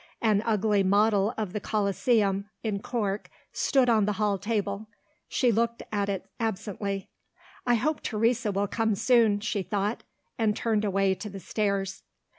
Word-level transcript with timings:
An 0.23 0.41
ugly 0.47 0.81
model 0.81 1.31
of 1.37 1.53
the 1.53 1.59
Colosseum, 1.59 2.45
in 2.63 2.79
cork, 2.81 3.29
stood 3.53 3.87
on 3.87 4.05
the 4.05 4.13
hall 4.13 4.39
table. 4.39 4.89
She 5.27 5.51
looked 5.51 5.83
at 5.91 6.09
it 6.09 6.25
absently. 6.39 7.11
"I 7.67 7.75
hope 7.75 8.01
Teresa 8.01 8.51
will 8.51 8.65
come 8.65 8.95
soon," 8.95 9.41
she 9.41 9.61
thought 9.61 10.01
and 10.39 10.55
turned 10.55 10.83
away 10.85 11.13
to 11.13 11.29
the 11.29 11.39
stairs. 11.39 12.01